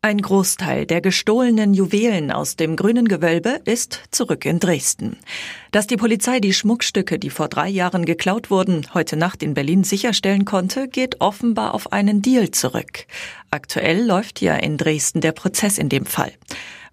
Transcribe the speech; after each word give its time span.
Ein 0.00 0.18
Großteil 0.18 0.86
der 0.86 1.00
gestohlenen 1.00 1.74
Juwelen 1.74 2.30
aus 2.30 2.54
dem 2.54 2.76
grünen 2.76 3.08
Gewölbe 3.08 3.60
ist 3.64 4.04
zurück 4.12 4.44
in 4.44 4.60
Dresden. 4.60 5.18
Dass 5.72 5.88
die 5.88 5.96
Polizei 5.96 6.38
die 6.38 6.52
Schmuckstücke, 6.52 7.18
die 7.18 7.30
vor 7.30 7.48
drei 7.48 7.68
Jahren 7.68 8.04
geklaut 8.04 8.48
wurden, 8.48 8.86
heute 8.94 9.16
Nacht 9.16 9.42
in 9.42 9.54
Berlin 9.54 9.82
sicherstellen 9.82 10.44
konnte, 10.44 10.86
geht 10.86 11.20
offenbar 11.20 11.74
auf 11.74 11.92
einen 11.92 12.22
Deal 12.22 12.52
zurück. 12.52 13.06
Aktuell 13.50 14.06
läuft 14.06 14.40
ja 14.40 14.54
in 14.54 14.76
Dresden 14.76 15.20
der 15.20 15.32
Prozess 15.32 15.78
in 15.78 15.88
dem 15.88 16.06
Fall. 16.06 16.30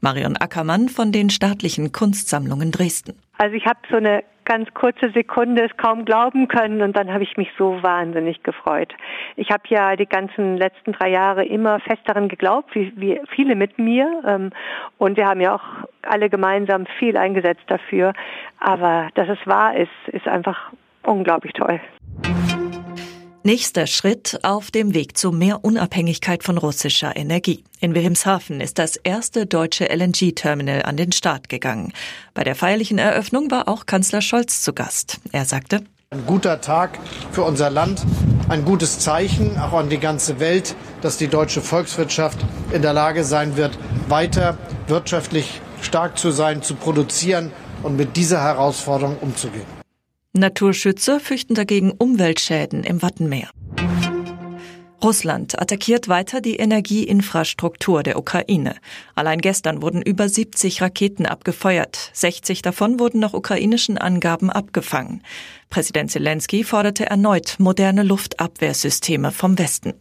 Marion 0.01 0.35
Ackermann 0.35 0.89
von 0.89 1.11
den 1.11 1.29
staatlichen 1.29 1.91
Kunstsammlungen 1.91 2.71
Dresden. 2.71 3.13
Also 3.37 3.55
ich 3.55 3.67
habe 3.67 3.79
so 3.87 3.97
eine 3.97 4.23
ganz 4.45 4.73
kurze 4.73 5.11
Sekunde 5.11 5.65
es 5.65 5.77
kaum 5.77 6.05
glauben 6.05 6.47
können 6.47 6.81
und 6.81 6.95
dann 6.95 7.11
habe 7.11 7.23
ich 7.23 7.35
mich 7.37 7.49
so 7.57 7.81
wahnsinnig 7.81 8.43
gefreut. 8.43 8.93
Ich 9.35 9.49
habe 9.51 9.63
ja 9.67 9.95
die 9.95 10.05
ganzen 10.05 10.57
letzten 10.57 10.93
drei 10.93 11.09
Jahre 11.09 11.45
immer 11.45 11.79
fest 11.79 12.01
daran 12.05 12.29
geglaubt, 12.29 12.73
wie, 12.75 12.93
wie 12.95 13.19
viele 13.29 13.55
mit 13.55 13.77
mir 13.77 14.23
ähm, 14.25 14.51
und 14.97 15.17
wir 15.17 15.27
haben 15.27 15.41
ja 15.41 15.55
auch 15.55 15.87
alle 16.03 16.29
gemeinsam 16.29 16.85
viel 16.99 17.17
eingesetzt 17.17 17.63
dafür. 17.67 18.13
Aber 18.59 19.09
dass 19.15 19.27
es 19.27 19.39
wahr 19.45 19.75
ist, 19.75 19.89
ist 20.07 20.27
einfach 20.27 20.71
unglaublich 21.03 21.53
toll. 21.53 21.79
Nächster 23.45 23.85
Schritt 23.85 24.39
auf 24.41 24.71
dem 24.71 24.95
Weg 24.95 25.15
zu 25.15 25.31
mehr 25.31 25.63
Unabhängigkeit 25.63 26.43
von 26.43 26.57
russischer 26.57 27.15
Energie. 27.15 27.63
In 27.79 27.93
Wilhelmshaven 27.93 28.59
ist 28.59 28.79
das 28.79 28.95
erste 28.95 29.45
deutsche 29.45 29.85
LNG-Terminal 29.87 30.81
an 30.81 30.97
den 30.97 31.11
Start 31.11 31.47
gegangen. 31.47 31.93
Bei 32.33 32.43
der 32.43 32.55
feierlichen 32.55 32.97
Eröffnung 32.97 33.51
war 33.51 33.67
auch 33.67 33.85
Kanzler 33.85 34.21
Scholz 34.21 34.63
zu 34.63 34.73
Gast. 34.73 35.19
Er 35.31 35.45
sagte, 35.45 35.83
ein 36.09 36.25
guter 36.25 36.59
Tag 36.59 36.97
für 37.33 37.43
unser 37.43 37.69
Land, 37.69 38.03
ein 38.49 38.65
gutes 38.65 38.97
Zeichen 38.97 39.59
auch 39.59 39.73
an 39.73 39.89
die 39.89 39.99
ganze 39.99 40.39
Welt, 40.39 40.75
dass 41.03 41.17
die 41.17 41.27
deutsche 41.27 41.61
Volkswirtschaft 41.61 42.39
in 42.71 42.81
der 42.81 42.93
Lage 42.93 43.23
sein 43.23 43.57
wird, 43.57 43.77
weiter 44.09 44.57
wirtschaftlich 44.87 45.61
stark 45.81 46.17
zu 46.17 46.31
sein, 46.31 46.63
zu 46.63 46.73
produzieren 46.73 47.51
und 47.83 47.95
mit 47.95 48.17
dieser 48.17 48.41
Herausforderung 48.41 49.17
umzugehen. 49.19 49.74
Naturschützer 50.37 51.19
fürchten 51.19 51.55
dagegen 51.55 51.91
Umweltschäden 51.91 52.83
im 52.83 53.01
Wattenmeer. 53.01 53.49
Russland 55.03 55.61
attackiert 55.61 56.07
weiter 56.07 56.41
die 56.41 56.55
Energieinfrastruktur 56.55 58.01
der 58.01 58.17
Ukraine. 58.17 58.75
Allein 59.13 59.39
gestern 59.39 59.81
wurden 59.81 60.01
über 60.01 60.27
70 60.27 60.81
Raketen 60.81 61.25
abgefeuert. 61.25 62.09
60 62.13 62.63
davon 62.63 62.99
wurden 62.99 63.19
nach 63.19 63.33
ukrainischen 63.33 63.97
Angaben 63.97 64.49
abgefangen. 64.49 65.21
Präsident 65.69 66.11
Zelensky 66.11 66.63
forderte 66.63 67.05
erneut 67.05 67.55
moderne 67.59 68.03
Luftabwehrsysteme 68.03 69.31
vom 69.31 69.59
Westen. 69.59 69.93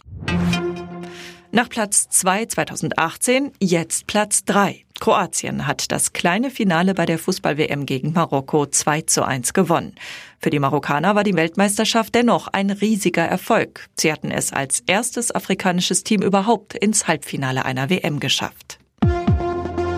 Nach 1.52 1.68
Platz 1.68 2.08
2 2.08 2.46
2018 2.46 3.52
jetzt 3.60 4.06
Platz 4.06 4.44
3. 4.44 4.83
Kroatien 5.00 5.67
hat 5.67 5.91
das 5.92 6.12
kleine 6.12 6.50
Finale 6.50 6.95
bei 6.95 7.05
der 7.05 7.19
Fußball-WM 7.19 7.84
gegen 7.84 8.12
Marokko 8.12 8.67
2 8.67 9.03
zu 9.03 9.25
1 9.25 9.53
gewonnen. 9.53 9.95
Für 10.39 10.51
die 10.51 10.59
Marokkaner 10.59 11.14
war 11.14 11.25
die 11.25 11.34
Weltmeisterschaft 11.34 12.14
dennoch 12.14 12.48
ein 12.48 12.70
riesiger 12.70 13.25
Erfolg. 13.25 13.86
Sie 13.98 14.12
hatten 14.12 14.31
es 14.31 14.53
als 14.53 14.81
erstes 14.86 15.34
afrikanisches 15.34 16.05
Team 16.05 16.23
überhaupt 16.23 16.75
ins 16.75 17.09
Halbfinale 17.09 17.64
einer 17.64 17.91
WM 17.91 18.20
geschafft. 18.20 18.78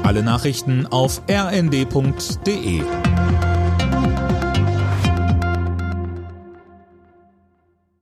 Alle 0.03 0.23
Nachrichten 0.23 0.87
auf 0.87 1.21
rnd.de 1.29 2.83